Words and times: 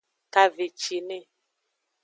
Kavecine. 0.33 1.17